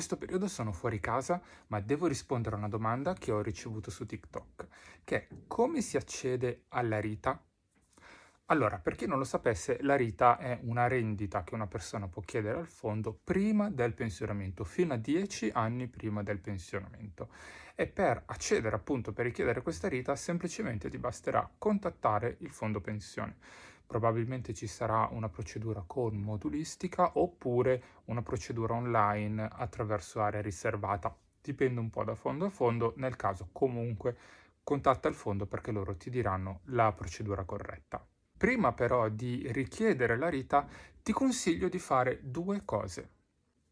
questo 0.00 0.16
periodo 0.16 0.48
sono 0.48 0.72
fuori 0.72 0.98
casa, 0.98 1.42
ma 1.66 1.78
devo 1.78 2.06
rispondere 2.06 2.54
a 2.54 2.58
una 2.58 2.70
domanda 2.70 3.12
che 3.12 3.32
ho 3.32 3.42
ricevuto 3.42 3.90
su 3.90 4.06
TikTok, 4.06 4.66
che 5.04 5.16
è 5.16 5.28
come 5.46 5.82
si 5.82 5.98
accede 5.98 6.62
alla 6.68 6.98
RITA? 6.98 7.38
Allora, 8.46 8.78
per 8.78 8.94
chi 8.94 9.06
non 9.06 9.18
lo 9.18 9.24
sapesse, 9.24 9.76
la 9.82 9.96
RITA 9.96 10.38
è 10.38 10.58
una 10.62 10.86
rendita 10.86 11.44
che 11.44 11.52
una 11.52 11.66
persona 11.66 12.08
può 12.08 12.22
chiedere 12.22 12.58
al 12.58 12.66
fondo 12.66 13.12
prima 13.22 13.68
del 13.68 13.92
pensionamento, 13.92 14.64
fino 14.64 14.94
a 14.94 14.96
10 14.96 15.50
anni 15.52 15.86
prima 15.86 16.22
del 16.22 16.38
pensionamento. 16.38 17.28
E 17.74 17.86
per 17.86 18.22
accedere 18.24 18.74
appunto, 18.74 19.12
per 19.12 19.26
richiedere 19.26 19.60
questa 19.60 19.88
RITA, 19.88 20.16
semplicemente 20.16 20.88
ti 20.88 20.96
basterà 20.96 21.46
contattare 21.58 22.38
il 22.40 22.50
fondo 22.50 22.80
pensione. 22.80 23.36
Probabilmente 23.90 24.54
ci 24.54 24.68
sarà 24.68 25.08
una 25.10 25.28
procedura 25.28 25.82
con 25.84 26.14
modulistica 26.14 27.18
oppure 27.18 27.82
una 28.04 28.22
procedura 28.22 28.74
online 28.74 29.48
attraverso 29.50 30.20
area 30.20 30.40
riservata. 30.40 31.12
Dipende 31.42 31.80
un 31.80 31.90
po' 31.90 32.04
da 32.04 32.14
fondo 32.14 32.44
a 32.44 32.50
fondo, 32.50 32.92
nel 32.98 33.16
caso 33.16 33.48
comunque 33.50 34.16
contatta 34.62 35.08
il 35.08 35.16
fondo 35.16 35.46
perché 35.46 35.72
loro 35.72 35.96
ti 35.96 36.08
diranno 36.08 36.60
la 36.66 36.92
procedura 36.92 37.42
corretta. 37.42 38.06
Prima 38.38 38.72
però 38.72 39.08
di 39.08 39.50
richiedere 39.50 40.16
la 40.16 40.28
rita, 40.28 40.68
ti 41.02 41.10
consiglio 41.10 41.68
di 41.68 41.80
fare 41.80 42.20
due 42.22 42.62
cose. 42.64 43.19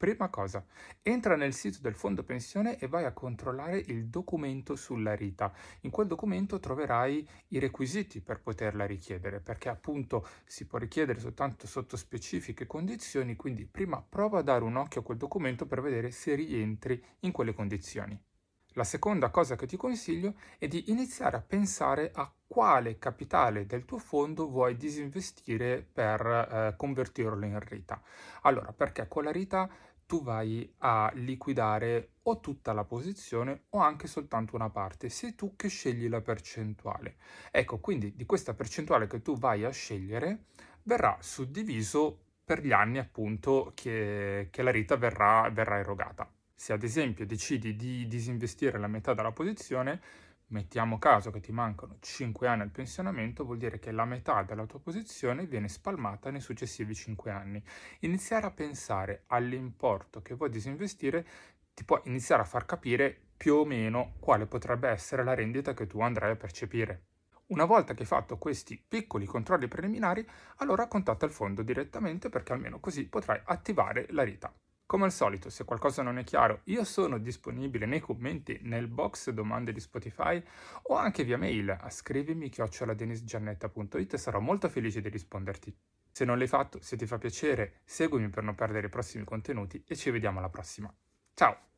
Prima 0.00 0.30
cosa, 0.30 0.64
entra 1.02 1.36
nel 1.36 1.52
sito 1.52 1.80
del 1.82 1.94
fondo 1.94 2.22
pensione 2.22 2.78
e 2.78 2.88
vai 2.88 3.04
a 3.04 3.12
controllare 3.12 3.76
il 3.76 4.06
documento 4.06 4.74
sulla 4.74 5.14
rita. 5.14 5.52
In 5.82 5.90
quel 5.90 6.06
documento 6.06 6.58
troverai 6.58 7.28
i 7.48 7.58
requisiti 7.58 8.22
per 8.22 8.40
poterla 8.40 8.86
richiedere, 8.86 9.40
perché 9.40 9.68
appunto 9.68 10.26
si 10.46 10.66
può 10.66 10.78
richiedere 10.78 11.20
soltanto 11.20 11.66
sotto 11.66 11.98
specifiche 11.98 12.66
condizioni, 12.66 13.36
quindi 13.36 13.66
prima 13.66 14.00
prova 14.00 14.38
a 14.38 14.42
dare 14.42 14.64
un 14.64 14.76
occhio 14.76 15.02
a 15.02 15.04
quel 15.04 15.18
documento 15.18 15.66
per 15.66 15.82
vedere 15.82 16.12
se 16.12 16.34
rientri 16.34 17.04
in 17.20 17.30
quelle 17.30 17.52
condizioni. 17.52 18.18
La 18.80 18.86
seconda 18.86 19.28
cosa 19.28 19.56
che 19.56 19.66
ti 19.66 19.76
consiglio 19.76 20.36
è 20.56 20.66
di 20.66 20.90
iniziare 20.90 21.36
a 21.36 21.42
pensare 21.42 22.10
a 22.14 22.32
quale 22.46 22.98
capitale 22.98 23.66
del 23.66 23.84
tuo 23.84 23.98
fondo 23.98 24.48
vuoi 24.48 24.78
disinvestire 24.78 25.82
per 25.82 26.24
eh, 26.26 26.74
convertirlo 26.78 27.44
in 27.44 27.60
RITA. 27.60 28.00
Allora, 28.44 28.72
perché 28.72 29.06
con 29.06 29.24
la 29.24 29.32
RITA 29.32 29.68
tu 30.06 30.22
vai 30.22 30.72
a 30.78 31.10
liquidare 31.12 32.12
o 32.22 32.40
tutta 32.40 32.72
la 32.72 32.84
posizione 32.84 33.64
o 33.68 33.80
anche 33.80 34.06
soltanto 34.06 34.56
una 34.56 34.70
parte, 34.70 35.10
sei 35.10 35.34
tu 35.34 35.56
che 35.56 35.68
scegli 35.68 36.08
la 36.08 36.22
percentuale. 36.22 37.16
Ecco, 37.50 37.80
quindi 37.80 38.16
di 38.16 38.24
questa 38.24 38.54
percentuale 38.54 39.06
che 39.06 39.20
tu 39.20 39.36
vai 39.36 39.62
a 39.62 39.70
scegliere 39.70 40.44
verrà 40.84 41.18
suddiviso 41.20 42.18
per 42.42 42.64
gli 42.64 42.72
anni 42.72 42.96
appunto 42.96 43.72
che, 43.74 44.48
che 44.50 44.62
la 44.62 44.70
RITA 44.70 44.96
verrà, 44.96 45.50
verrà 45.50 45.76
erogata. 45.76 46.32
Se 46.60 46.74
ad 46.74 46.82
esempio 46.82 47.24
decidi 47.24 47.74
di 47.74 48.06
disinvestire 48.06 48.78
la 48.78 48.86
metà 48.86 49.14
della 49.14 49.32
posizione, 49.32 49.98
mettiamo 50.48 50.98
caso 50.98 51.30
che 51.30 51.40
ti 51.40 51.52
mancano 51.52 51.96
5 52.00 52.46
anni 52.46 52.60
al 52.60 52.70
pensionamento, 52.70 53.46
vuol 53.46 53.56
dire 53.56 53.78
che 53.78 53.92
la 53.92 54.04
metà 54.04 54.42
della 54.42 54.66
tua 54.66 54.78
posizione 54.78 55.46
viene 55.46 55.68
spalmata 55.68 56.30
nei 56.30 56.42
successivi 56.42 56.94
5 56.94 57.30
anni. 57.30 57.64
Iniziare 58.00 58.44
a 58.44 58.50
pensare 58.50 59.22
all'importo 59.28 60.20
che 60.20 60.34
vuoi 60.34 60.50
disinvestire 60.50 61.26
ti 61.72 61.82
può 61.84 61.98
iniziare 62.04 62.42
a 62.42 62.44
far 62.44 62.66
capire 62.66 63.18
più 63.38 63.54
o 63.54 63.64
meno 63.64 64.16
quale 64.20 64.44
potrebbe 64.44 64.90
essere 64.90 65.24
la 65.24 65.32
rendita 65.32 65.72
che 65.72 65.86
tu 65.86 66.00
andrai 66.00 66.32
a 66.32 66.36
percepire. 66.36 67.04
Una 67.46 67.64
volta 67.64 67.94
che 67.94 68.02
hai 68.02 68.06
fatto 68.06 68.36
questi 68.36 68.78
piccoli 68.86 69.24
controlli 69.24 69.66
preliminari, 69.66 70.28
allora 70.56 70.88
contatta 70.88 71.24
il 71.24 71.32
fondo 71.32 71.62
direttamente 71.62 72.28
perché 72.28 72.52
almeno 72.52 72.80
così 72.80 73.08
potrai 73.08 73.40
attivare 73.44 74.08
la 74.10 74.24
RITA. 74.24 74.52
Come 74.90 75.04
al 75.04 75.12
solito, 75.12 75.50
se 75.50 75.62
qualcosa 75.62 76.02
non 76.02 76.18
è 76.18 76.24
chiaro, 76.24 76.62
io 76.64 76.82
sono 76.82 77.18
disponibile 77.18 77.86
nei 77.86 78.00
commenti, 78.00 78.58
nel 78.62 78.88
box 78.88 79.30
domande 79.30 79.72
di 79.72 79.78
Spotify 79.78 80.42
o 80.88 80.96
anche 80.96 81.22
via 81.22 81.38
mail 81.38 81.70
a 81.70 81.88
scrivimi 81.90 82.48
chioccioladenisgiannetta.it 82.48 84.14
e 84.14 84.18
sarò 84.18 84.40
molto 84.40 84.68
felice 84.68 85.00
di 85.00 85.08
risponderti. 85.08 85.72
Se 86.10 86.24
non 86.24 86.38
l'hai 86.38 86.48
fatto, 86.48 86.80
se 86.82 86.96
ti 86.96 87.06
fa 87.06 87.18
piacere, 87.18 87.82
seguimi 87.84 88.30
per 88.30 88.42
non 88.42 88.56
perdere 88.56 88.88
i 88.88 88.90
prossimi 88.90 89.22
contenuti 89.22 89.80
e 89.86 89.94
ci 89.94 90.10
vediamo 90.10 90.40
alla 90.40 90.48
prossima. 90.48 90.92
Ciao! 91.34 91.69